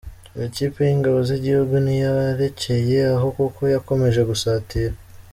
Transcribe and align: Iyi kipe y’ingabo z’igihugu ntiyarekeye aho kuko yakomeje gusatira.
Iyi 0.35 0.47
kipe 0.55 0.79
y’ingabo 0.87 1.17
z’igihugu 1.27 1.73
ntiyarekeye 1.85 2.99
aho 3.15 3.27
kuko 3.37 3.61
yakomeje 3.73 4.21
gusatira. 4.29 4.93